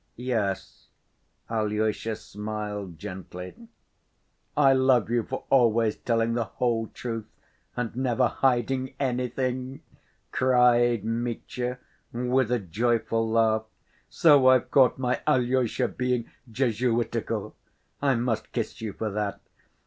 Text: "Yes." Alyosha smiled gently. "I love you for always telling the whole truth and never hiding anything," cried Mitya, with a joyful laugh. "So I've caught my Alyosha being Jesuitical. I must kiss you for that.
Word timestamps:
"Yes." 0.15 0.87
Alyosha 1.47 2.15
smiled 2.15 2.97
gently. 2.97 3.53
"I 4.57 4.73
love 4.73 5.11
you 5.11 5.21
for 5.21 5.43
always 5.51 5.95
telling 5.95 6.33
the 6.33 6.45
whole 6.45 6.87
truth 6.87 7.27
and 7.77 7.95
never 7.95 8.25
hiding 8.25 8.95
anything," 8.99 9.83
cried 10.31 11.05
Mitya, 11.05 11.77
with 12.11 12.51
a 12.51 12.57
joyful 12.57 13.29
laugh. 13.29 13.65
"So 14.09 14.47
I've 14.47 14.71
caught 14.71 14.97
my 14.97 15.21
Alyosha 15.27 15.87
being 15.89 16.25
Jesuitical. 16.51 17.55
I 18.01 18.15
must 18.15 18.51
kiss 18.53 18.81
you 18.81 18.93
for 18.93 19.11
that. 19.11 19.39